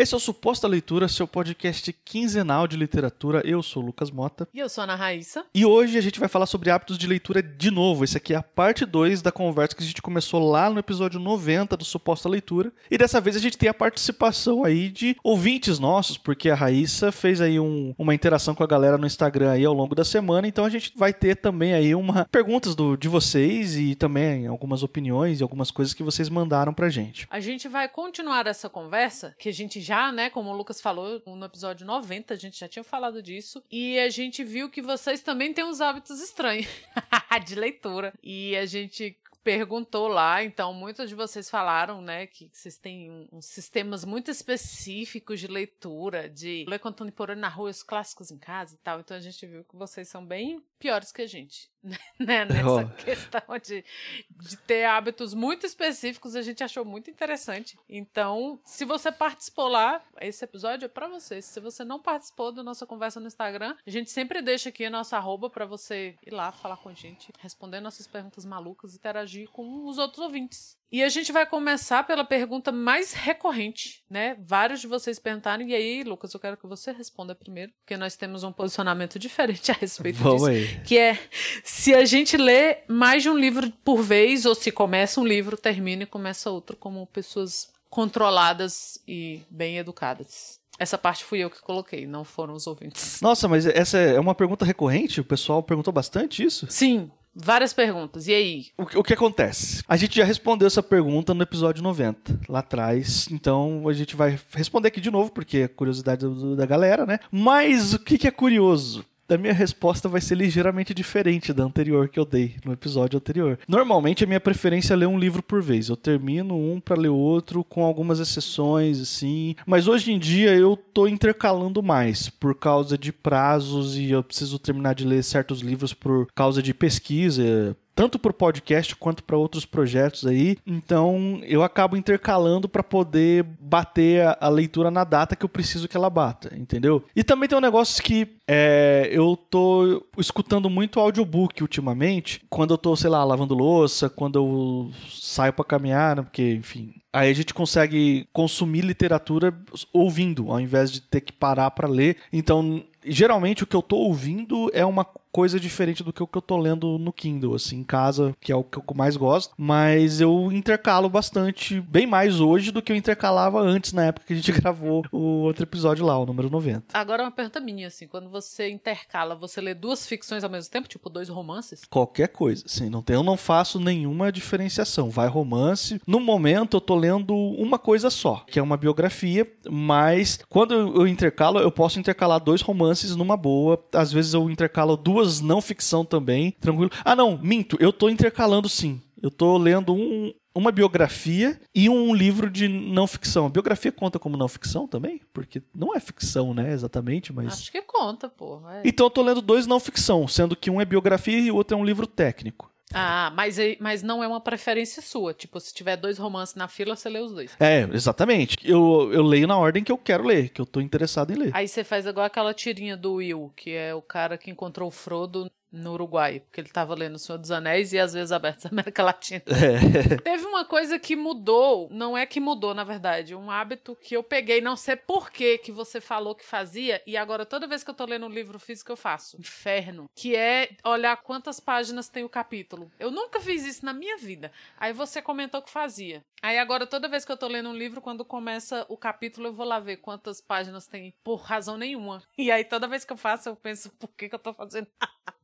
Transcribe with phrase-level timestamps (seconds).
[0.00, 3.42] Esse é o Suposta Leitura, seu podcast quinzenal de literatura.
[3.44, 4.48] Eu sou o Lucas Mota.
[4.54, 5.44] E eu sou a Ana Raíssa.
[5.54, 8.02] E hoje a gente vai falar sobre hábitos de leitura de novo.
[8.02, 11.20] Esse aqui é a parte 2 da conversa que a gente começou lá no episódio
[11.20, 12.72] 90 do Suposta Leitura.
[12.90, 17.12] E dessa vez a gente tem a participação aí de ouvintes nossos, porque a Raíssa
[17.12, 20.48] fez aí um, uma interação com a galera no Instagram aí ao longo da semana.
[20.48, 24.82] Então a gente vai ter também aí uma perguntas do, de vocês e também algumas
[24.82, 27.26] opiniões e algumas coisas que vocês mandaram pra gente.
[27.28, 31.22] A gente vai continuar essa conversa, que a gente já, né, como o Lucas falou
[31.26, 35.22] no episódio 90, a gente já tinha falado disso, e a gente viu que vocês
[35.22, 36.66] também têm uns hábitos estranhos
[37.46, 38.12] de leitura.
[38.22, 43.46] E a gente perguntou lá, então muitos de vocês falaram, né, que vocês têm uns
[43.46, 48.78] sistemas muito específicos de leitura, de ler contemporâneo na rua, os clássicos em casa e
[48.78, 49.00] tal.
[49.00, 51.70] Então a gente viu que vocês são bem piores que a gente,
[52.18, 53.02] né, nessa oh.
[53.02, 53.84] questão de,
[54.30, 57.78] de ter hábitos muito específicos, a gente achou muito interessante.
[57.88, 61.40] Então, se você participou lá, esse episódio é para você.
[61.40, 64.90] Se você não participou da nossa conversa no Instagram, a gente sempre deixa aqui a
[64.90, 69.30] nossa arroba para você ir lá falar com a gente, responder nossas perguntas malucas, interagir
[69.30, 70.78] interagir com os outros ouvintes.
[70.92, 74.36] E a gente vai começar pela pergunta mais recorrente, né?
[74.40, 78.16] Vários de vocês perguntaram, e aí, Lucas, eu quero que você responda primeiro, porque nós
[78.16, 80.50] temos um posicionamento diferente a respeito Vamos disso.
[80.50, 80.80] Aí.
[80.82, 81.18] Que é
[81.62, 85.56] se a gente lê mais de um livro por vez, ou se começa um livro,
[85.56, 90.58] termina e começa outro, como pessoas controladas e bem educadas.
[90.78, 93.20] Essa parte fui eu que coloquei, não foram os ouvintes.
[93.20, 95.20] Nossa, mas essa é uma pergunta recorrente?
[95.20, 96.66] O pessoal perguntou bastante isso?
[96.70, 98.26] Sim, Várias perguntas.
[98.26, 98.66] E aí?
[98.76, 99.82] O, o, que acontece?
[99.88, 103.28] A gente já respondeu essa pergunta no episódio 90, lá atrás.
[103.30, 107.20] Então a gente vai responder aqui de novo, porque é curiosidade do, da galera, né?
[107.30, 109.04] Mas o que, que é curioso?
[109.34, 113.58] A minha resposta vai ser ligeiramente diferente da anterior que eu dei no episódio anterior.
[113.68, 115.88] Normalmente a minha preferência é ler um livro por vez.
[115.88, 119.54] Eu termino um para ler outro, com algumas exceções, assim.
[119.66, 124.58] Mas hoje em dia eu tô intercalando mais por causa de prazos e eu preciso
[124.58, 129.36] terminar de ler certos livros por causa de pesquisa, tanto para o podcast quanto para
[129.36, 130.56] outros projetos aí.
[130.66, 135.86] Então eu acabo intercalando para poder bater a, a, leitura na data que eu preciso
[135.86, 137.04] que ela bata, entendeu?
[137.14, 142.78] E também tem um negócio que é, eu tô escutando muito audiobook ultimamente, quando eu
[142.78, 146.22] tô, sei lá, lavando louça, quando eu saio para caminhar, né?
[146.22, 149.52] porque, enfim, Aí a gente consegue consumir literatura
[149.92, 152.18] ouvindo, ao invés de ter que parar para ler.
[152.32, 156.36] Então, geralmente o que eu tô ouvindo é uma coisa diferente do que o que
[156.36, 159.54] eu tô lendo no Kindle, assim, em casa, que é o que eu mais gosto.
[159.56, 164.32] Mas eu intercalo bastante, bem mais hoje do que eu intercalava antes, na época que
[164.32, 166.86] a gente gravou o outro episódio lá, o número 90.
[166.92, 170.88] Agora uma pergunta minha, assim, quando você intercala, você lê duas ficções ao mesmo tempo,
[170.88, 171.82] tipo dois romances?
[171.88, 172.90] Qualquer coisa, sim.
[172.90, 175.10] Não tem, eu não faço nenhuma diferenciação.
[175.10, 176.00] Vai romance.
[176.06, 181.06] No momento eu tô lendo uma coisa só, que é uma biografia, mas quando eu
[181.06, 183.82] intercalo, eu posso intercalar dois romances numa boa.
[183.92, 186.90] Às vezes eu intercalo duas não ficção também, tranquilo.
[187.04, 189.00] Ah, não, minto, eu tô intercalando sim.
[189.22, 193.46] Eu tô lendo um, uma biografia e um livro de não ficção.
[193.46, 195.20] A biografia conta como não ficção também?
[195.32, 197.52] Porque não é ficção, né, exatamente, mas...
[197.52, 198.60] Acho que conta, pô.
[198.68, 198.82] É.
[198.84, 201.76] Então eu tô lendo dois não ficção, sendo que um é biografia e o outro
[201.76, 202.69] é um livro técnico.
[202.92, 205.32] Ah, mas, mas não é uma preferência sua.
[205.32, 207.56] Tipo, se tiver dois romances na fila, você lê os dois.
[207.60, 208.56] É, exatamente.
[208.64, 211.50] Eu, eu leio na ordem que eu quero ler, que eu tô interessado em ler.
[211.54, 214.92] Aí você faz igual aquela tirinha do Will, que é o cara que encontrou o
[214.92, 218.64] Frodo no Uruguai, porque ele estava lendo O Senhor dos Anéis e às vezes abertos
[218.64, 219.42] da América Latina.
[219.46, 220.16] É.
[220.22, 224.22] Teve uma coisa que mudou, não é que mudou, na verdade, um hábito que eu
[224.22, 227.90] peguei, não sei por que que você falou que fazia, e agora toda vez que
[227.90, 229.38] eu tô lendo um livro físico eu faço.
[229.38, 230.10] Inferno.
[230.14, 232.90] Que é olhar quantas páginas tem o capítulo.
[232.98, 234.52] Eu nunca fiz isso na minha vida.
[234.76, 236.24] Aí você comentou que fazia.
[236.42, 239.52] Aí agora toda vez que eu tô lendo um livro, quando começa o capítulo, eu
[239.52, 242.22] vou lá ver quantas páginas tem por razão nenhuma.
[242.36, 244.88] E aí toda vez que eu faço, eu penso, por que que eu tô fazendo?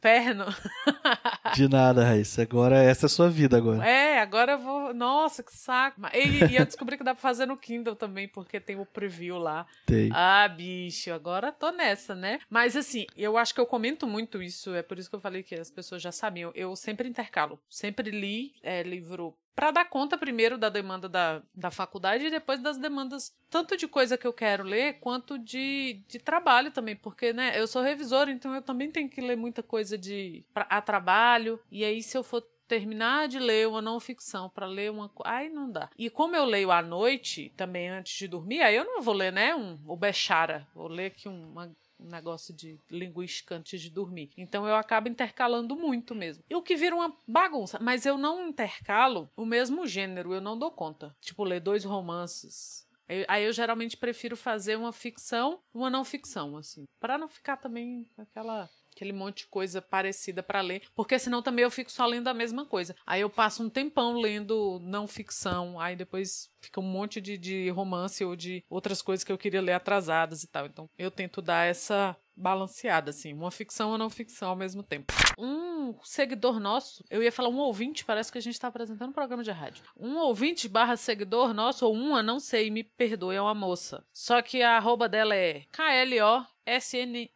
[0.00, 0.46] Perno.
[1.54, 2.42] De nada, Raíssa.
[2.42, 3.84] Agora essa é a sua vida agora.
[3.86, 4.94] É, agora eu vou.
[4.94, 6.00] Nossa, que saco.
[6.14, 9.38] E, e eu descobri que dá pra fazer no Kindle também, porque tem o preview
[9.38, 9.66] lá.
[9.86, 10.10] Tem.
[10.12, 12.40] Ah, bicho, agora tô nessa, né?
[12.48, 15.42] Mas assim, eu acho que eu comento muito isso, é por isso que eu falei
[15.42, 16.50] que as pessoas já sabiam.
[16.54, 17.60] Eu sempre intercalo.
[17.68, 22.62] Sempre li é, livro para dar conta primeiro da demanda da, da faculdade e depois
[22.62, 27.34] das demandas tanto de coisa que eu quero ler quanto de, de trabalho também, porque
[27.34, 30.80] né, eu sou revisora, então eu também tenho que ler muita coisa de pra, a
[30.80, 31.60] trabalho.
[31.70, 35.50] E aí se eu for terminar de ler uma não ficção para ler uma ai
[35.50, 35.90] não dá.
[35.98, 39.30] E como eu leio à noite, também antes de dormir, aí eu não vou ler,
[39.30, 41.74] né, um o Bechara, vou ler aqui uma um
[42.04, 44.30] negócio de linguística antes de dormir.
[44.36, 46.44] Então eu acabo intercalando muito mesmo.
[46.48, 50.58] E o que vira uma bagunça, mas eu não intercalo o mesmo gênero, eu não
[50.58, 51.14] dou conta.
[51.20, 52.88] Tipo, ler dois romances
[53.26, 58.08] Aí eu geralmente prefiro fazer uma ficção, uma não ficção, assim, para não ficar também
[58.16, 62.28] aquela aquele monte de coisa parecida para ler, porque senão também eu fico só lendo
[62.28, 62.94] a mesma coisa.
[63.06, 67.70] Aí eu passo um tempão lendo não ficção, aí depois fica um monte de, de
[67.70, 70.66] romance ou de outras coisas que eu queria ler atrasadas e tal.
[70.66, 75.12] Então eu tento dar essa balanceada, assim, uma ficção ou não ficção ao mesmo tempo.
[75.38, 79.14] Um seguidor nosso, eu ia falar um ouvinte, parece que a gente está apresentando um
[79.14, 79.84] programa de rádio.
[79.96, 84.04] Um ouvinte barra seguidor nosso, ou uma, não sei, me perdoe, é uma moça.
[84.12, 86.46] Só que a arroba dela é KLO
[86.78, 87.30] SNY,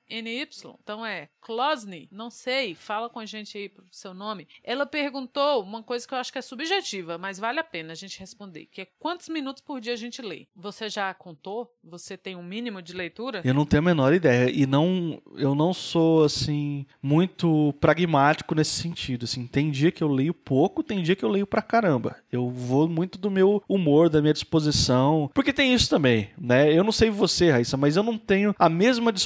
[0.80, 4.46] então é Closny, não sei, fala com a gente aí pro seu nome.
[4.62, 7.96] Ela perguntou uma coisa que eu acho que é subjetiva, mas vale a pena a
[7.96, 10.46] gente responder, que é quantos minutos por dia a gente lê?
[10.54, 11.70] Você já contou?
[11.82, 13.42] Você tem um mínimo de leitura?
[13.44, 18.80] Eu não tenho a menor ideia e não eu não sou assim muito pragmático nesse
[18.80, 22.16] sentido, assim, tem dia que eu leio pouco, tem dia que eu leio pra caramba.
[22.30, 26.72] Eu vou muito do meu humor, da minha disposição, porque tem isso também, né?
[26.72, 29.23] Eu não sei você, Raíssa, mas eu não tenho a mesma disposição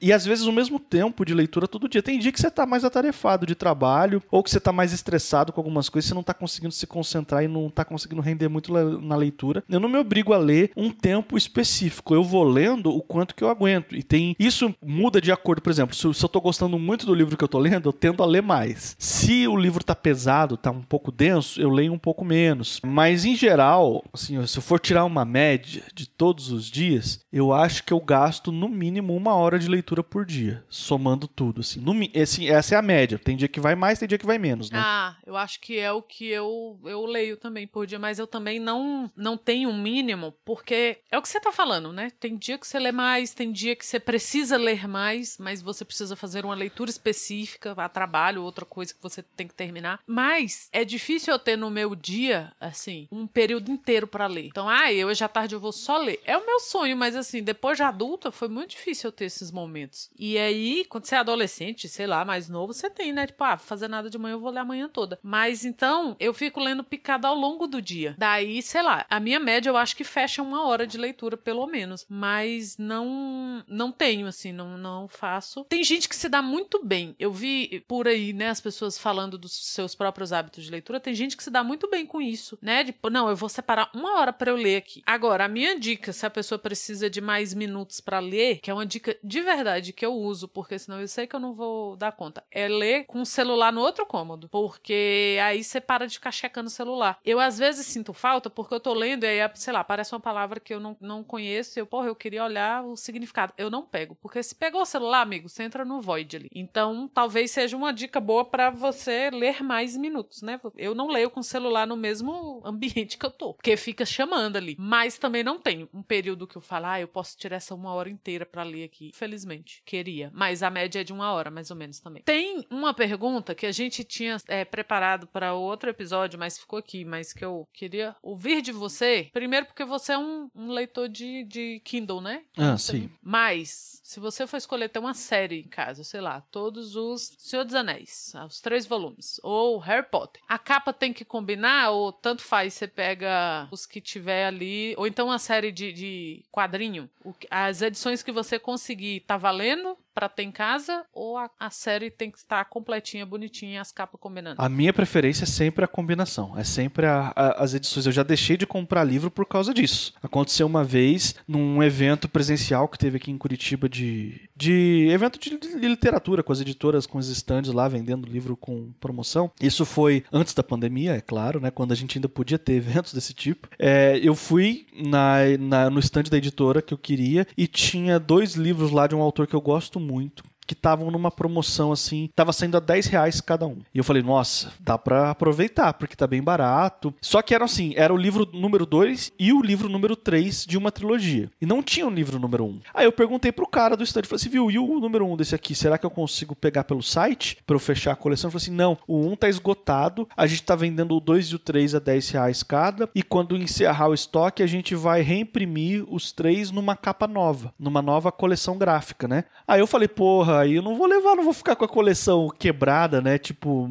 [0.00, 2.02] e às vezes o mesmo tempo de leitura todo dia.
[2.02, 5.52] Tem dia que você tá mais atarefado de trabalho ou que você tá mais estressado
[5.52, 8.72] com algumas coisas, você não tá conseguindo se concentrar e não tá conseguindo render muito
[8.72, 9.62] na leitura.
[9.68, 12.14] Eu não me obrigo a ler um tempo específico.
[12.14, 13.94] Eu vou lendo o quanto que eu aguento.
[13.94, 17.36] E tem isso muda de acordo, por exemplo, se, eu tô gostando muito do livro
[17.36, 18.96] que eu tô lendo, eu tendo a ler mais.
[18.98, 22.80] Se o livro tá pesado, tá um pouco denso, eu leio um pouco menos.
[22.84, 27.52] Mas em geral, assim, se eu for tirar uma média de todos os dias, eu
[27.52, 31.80] acho que eu gasto no mínimo uma hora de leitura por dia, somando tudo, assim.
[31.80, 33.18] No, esse, essa é a média.
[33.18, 34.78] Tem dia que vai mais, tem dia que vai menos, né?
[34.82, 38.26] Ah, eu acho que é o que eu, eu leio também por dia, mas eu
[38.26, 42.10] também não, não tenho um mínimo, porque é o que você tá falando, né?
[42.18, 45.84] Tem dia que você lê mais, tem dia que você precisa ler mais, mas você
[45.84, 50.00] precisa fazer uma leitura específica, a trabalho, outra coisa que você tem que terminar.
[50.06, 54.46] Mas é difícil eu ter no meu dia, assim, um período inteiro para ler.
[54.46, 56.20] Então, ah, eu hoje à tarde eu vou só ler.
[56.24, 59.50] É o meu sonho, mas assim, depois de adulta foi muito difícil eu ter esses
[59.50, 60.10] momentos.
[60.18, 63.26] E aí, quando você é adolescente, sei lá, mais novo, você tem, né?
[63.26, 65.18] Tipo, ah, fazer nada de manhã, eu vou ler a manhã toda.
[65.22, 68.14] Mas então, eu fico lendo picado ao longo do dia.
[68.18, 71.66] Daí, sei lá, a minha média eu acho que fecha uma hora de leitura, pelo
[71.66, 72.06] menos.
[72.08, 75.64] Mas não não tenho, assim, não, não faço.
[75.64, 77.14] Tem gente que se dá muito bem.
[77.18, 81.00] Eu vi por aí, né, as pessoas falando dos seus próprios hábitos de leitura.
[81.00, 82.84] Tem gente que se dá muito bem com isso, né?
[82.84, 85.02] Tipo, não, eu vou separar uma hora para eu ler aqui.
[85.06, 88.74] Agora, a minha dica, se a pessoa precisa de mais minutos para ler, que é
[88.74, 91.96] uma dica de verdade que eu uso, porque senão eu sei que eu não vou
[91.96, 94.48] dar conta, é ler com o celular no outro cômodo.
[94.48, 97.18] Porque aí você para de ficar checando o celular.
[97.24, 100.20] Eu às vezes sinto falta porque eu tô lendo e aí, sei lá, aparece uma
[100.20, 103.52] palavra que eu não, não conheço e eu, porra, eu queria olhar o significado.
[103.56, 104.14] Eu não pego.
[104.16, 106.50] Porque se pegou o celular, amigo, você entra no void ali.
[106.54, 110.60] Então, talvez seja uma dica boa para você ler mais minutos, né?
[110.76, 114.56] Eu não leio com o celular no mesmo ambiente que eu tô, porque fica chamando
[114.56, 114.76] ali.
[114.78, 117.92] Mas também não tenho um período que eu falo, ah, eu posso tirar essa uma
[117.92, 119.08] hora inteira para ler aqui.
[119.08, 120.30] Infelizmente, queria.
[120.34, 122.22] Mas a média é de uma hora, mais ou menos também.
[122.22, 127.04] Tem uma pergunta que a gente tinha é, preparado para outro episódio, mas ficou aqui,
[127.04, 129.28] mas que eu queria ouvir de você.
[129.32, 132.42] Primeiro, porque você é um, um leitor de, de Kindle, né?
[132.56, 133.10] Ah, sim.
[133.22, 137.64] Mas, se você for escolher ter uma série em casa, sei lá, todos os Senhor
[137.64, 142.42] dos Anéis, os três volumes, ou Harry Potter, a capa tem que combinar, ou tanto
[142.42, 147.08] faz, você pega os que tiver ali, ou então uma série de, de quadrinho,
[147.50, 149.96] as edições que você conseguir, tá valendo?
[150.18, 154.20] Para ter em casa ou a, a série tem que estar completinha, bonitinha, as capas
[154.20, 154.60] combinando?
[154.60, 158.04] A minha preferência é sempre a combinação, é sempre a, a, as edições.
[158.04, 160.12] Eu já deixei de comprar livro por causa disso.
[160.20, 165.56] Aconteceu uma vez num evento presencial que teve aqui em Curitiba de, de evento de,
[165.56, 169.52] de literatura com as editoras, com os stands lá vendendo livro com promoção.
[169.60, 171.70] Isso foi antes da pandemia, é claro, né?
[171.70, 173.68] Quando a gente ainda podia ter eventos desse tipo.
[173.78, 178.54] É, eu fui na, na, no stand da editora que eu queria e tinha dois
[178.54, 182.28] livros lá de um autor que eu gosto muito muito que estavam numa promoção assim,
[182.36, 183.78] tava saindo a 10 reais cada um.
[183.94, 187.12] E eu falei, nossa, dá pra aproveitar, porque tá bem barato.
[187.22, 190.76] Só que eram assim, era o livro número 2 e o livro número 3 de
[190.76, 191.50] uma trilogia.
[191.60, 192.68] E não tinha o livro número 1.
[192.68, 192.80] Um.
[192.92, 195.36] Aí eu perguntei pro cara do estande, falei assim, viu, e o número 1 um
[195.36, 198.48] desse aqui, será que eu consigo pegar pelo site pra eu fechar a coleção?
[198.48, 201.46] Ele falou assim, não, o 1 um tá esgotado, a gente tá vendendo o 2
[201.46, 205.22] e o 3 a 10 reais cada, e quando encerrar o estoque, a gente vai
[205.22, 209.44] reimprimir os três numa capa nova, numa nova coleção gráfica, né?
[209.66, 211.88] Aí eu falei, porra, porra, aí eu não vou levar, não vou ficar com a
[211.88, 213.38] coleção quebrada, né?
[213.38, 213.88] Tipo,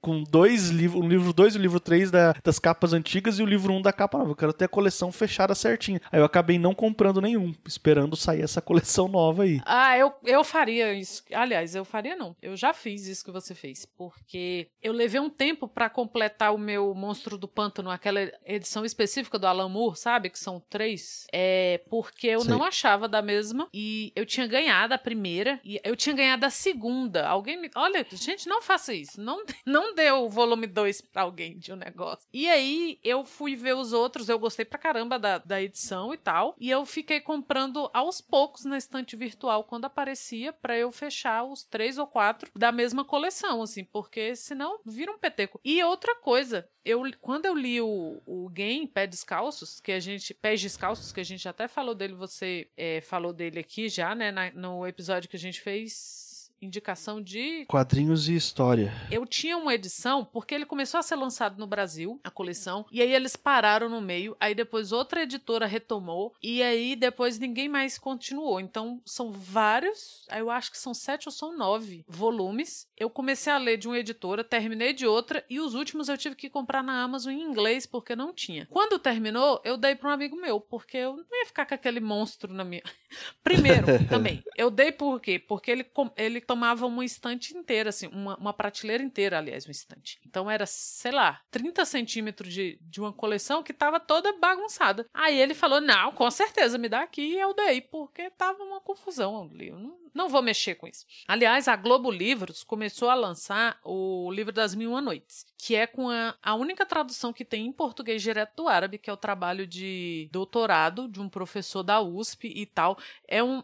[0.00, 3.42] com dois livros, o livro 2 e o livro 3 da, das capas antigas e
[3.42, 4.30] o livro 1 um da capa nova.
[4.30, 6.00] Eu quero ter a coleção fechada certinha.
[6.10, 9.60] Aí eu acabei não comprando nenhum, esperando sair essa coleção nova aí.
[9.64, 11.22] Ah, eu, eu faria isso.
[11.32, 12.34] Aliás, eu faria não.
[12.42, 16.58] Eu já fiz isso que você fez, porque eu levei um tempo para completar o
[16.58, 20.30] meu Monstro do Pântano, aquela edição específica do Alan Moore, sabe?
[20.30, 21.26] Que são três.
[21.32, 22.50] É porque eu Sei.
[22.50, 26.50] não achava da mesma e eu tinha ganhado a primeira e eu tinha ganhado a
[26.50, 27.26] segunda.
[27.26, 27.70] Alguém me.
[27.74, 29.20] Olha, gente, não faça isso.
[29.20, 32.26] Não, não dê o volume 2 pra alguém de um negócio.
[32.32, 36.16] E aí eu fui ver os outros, eu gostei pra caramba da, da edição e
[36.16, 36.54] tal.
[36.58, 41.64] E eu fiquei comprando aos poucos na estante virtual quando aparecia para eu fechar os
[41.64, 45.60] três ou quatro da mesma coleção, assim, porque senão vira um peteco.
[45.64, 50.32] E outra coisa, eu quando eu li o, o Game Pé Descalços, que a gente.
[50.34, 54.30] Pés Descalços, que a gente até falou dele, você é, falou dele aqui já, né?
[54.30, 56.27] Na, no episódio que a gente fez peace.
[56.60, 58.92] Indicação de quadrinhos e história.
[59.10, 63.00] Eu tinha uma edição porque ele começou a ser lançado no Brasil, a coleção, e
[63.00, 67.98] aí eles pararam no meio, aí depois outra editora retomou e aí depois ninguém mais
[67.98, 68.60] continuou.
[68.60, 72.86] Então são vários, eu acho que são sete ou são nove volumes.
[72.96, 76.34] Eu comecei a ler de uma editora, terminei de outra e os últimos eu tive
[76.34, 78.66] que comprar na Amazon em inglês porque não tinha.
[78.70, 82.00] Quando terminou, eu dei para um amigo meu porque eu não ia ficar com aquele
[82.00, 82.82] monstro na minha.
[83.42, 85.38] Primeiro, também, eu dei por quê?
[85.38, 85.84] Porque ele
[86.16, 90.18] ele tomava uma estante inteira, assim, uma, uma prateleira inteira, aliás, um estante.
[90.26, 95.06] Então era, sei lá, 30 centímetros de, de uma coleção que tava toda bagunçada.
[95.12, 97.20] Aí ele falou: Não, com certeza, me dá aqui.
[97.20, 99.70] E eu dei, porque tava uma confusão ali.
[99.70, 101.04] Não, não vou mexer com isso.
[101.28, 105.86] Aliás, a Globo Livros começou a lançar o livro das Mil Uma Noites, que é
[105.86, 109.18] com a, a única tradução que tem em português direto do árabe, que é o
[109.18, 112.98] trabalho de doutorado de um professor da USP e tal.
[113.26, 113.62] É um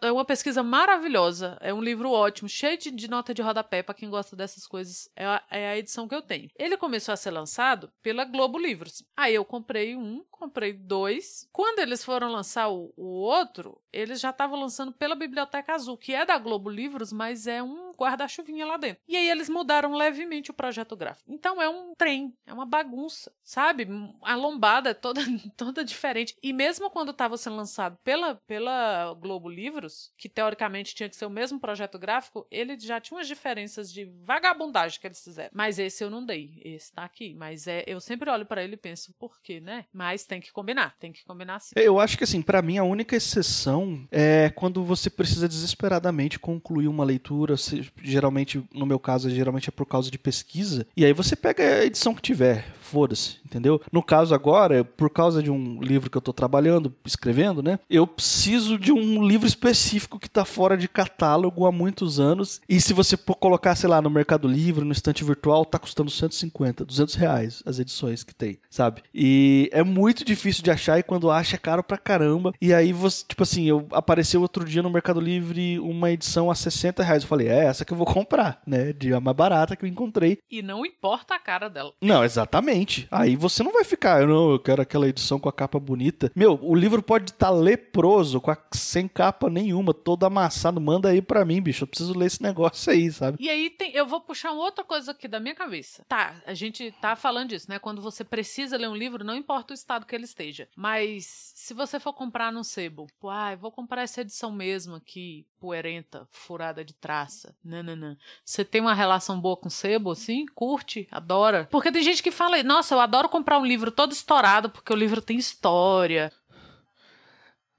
[0.00, 1.58] é uma pesquisa maravilhosa.
[1.60, 5.10] É um livro ótimo, cheio de, de nota de rodapé para quem gosta dessas coisas.
[5.14, 6.48] É a, é a, edição que eu tenho.
[6.58, 9.02] Ele começou a ser lançado pela Globo Livros.
[9.16, 11.48] Aí eu comprei um, comprei dois.
[11.52, 16.14] Quando eles foram lançar o, o outro, eles já estavam lançando pela Biblioteca Azul, que
[16.14, 19.02] é da Globo Livros, mas é um guarda-chuvinha lá dentro.
[19.08, 21.30] E aí eles mudaram levemente o projeto gráfico.
[21.32, 23.88] Então é um trem, é uma bagunça, sabe?
[24.22, 25.20] A lombada é toda,
[25.56, 26.36] toda diferente.
[26.42, 31.26] E mesmo quando estava sendo lançado pela, pela Globo Livros, que teoricamente tinha que ser
[31.26, 35.50] o mesmo projeto gráfico, ele já tinha umas diferenças de vagabundagem que eles fizeram.
[35.52, 36.60] Mas esse eu não dei.
[36.64, 37.34] Esse tá aqui.
[37.34, 39.86] Mas é, eu sempre olho para ele e penso, por quê, né?
[39.92, 41.74] Mas tem que combinar, tem que combinar sim.
[41.74, 43.77] Eu acho que assim, para mim a única exceção
[44.10, 47.54] é quando você precisa desesperadamente concluir uma leitura,
[48.02, 51.84] geralmente, no meu caso, geralmente é por causa de pesquisa, e aí você pega a
[51.84, 53.80] edição que tiver, foda-se, entendeu?
[53.92, 57.78] No caso agora, por causa de um livro que eu tô trabalhando, escrevendo, né?
[57.90, 62.80] Eu preciso de um livro específico que tá fora de catálogo há muitos anos, e
[62.80, 67.14] se você colocar, sei lá, no Mercado Livre, no estante virtual, tá custando 150, 200
[67.14, 69.02] reais as edições que tem, sabe?
[69.14, 72.92] E é muito difícil de achar, e quando acha é caro pra caramba, e aí
[72.92, 77.22] você, tipo assim, eu apareceu outro dia no Mercado Livre uma edição a 60 reais,
[77.22, 78.92] eu falei, é essa que eu vou comprar, né?
[78.92, 80.38] De a mais barata que eu encontrei.
[80.50, 81.92] E não importa a cara dela.
[82.00, 83.06] Não, exatamente.
[83.10, 86.30] Aí você não vai ficar, eu não, eu quero aquela edição com a capa bonita.
[86.34, 90.80] Meu, o livro pode estar tá leproso, com a, sem capa nenhuma, todo amassado.
[90.80, 91.84] Manda aí pra mim, bicho.
[91.84, 93.38] Eu preciso ler esse negócio aí, sabe?
[93.40, 96.04] E aí tem, eu vou puxar uma outra coisa aqui da minha cabeça.
[96.08, 97.78] Tá, a gente tá falando disso, né?
[97.78, 100.68] Quando você precisa ler um livro, não importa o estado que ele esteja.
[100.76, 106.26] Mas se você for comprar no sebo, ah, vou comprar essa edição mesmo aqui, poerenta,
[106.30, 107.54] furada de traça.
[107.62, 108.16] Nananã.
[108.44, 110.46] Você tem uma relação boa com sebo, assim?
[110.54, 111.06] Curte?
[111.10, 111.68] Adora?
[111.70, 114.96] Porque tem gente que fala, nossa, eu adoro comprar um livro todo estourado porque o
[114.96, 116.32] livro tem história.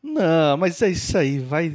[0.01, 1.69] Não, mas é isso aí, vai.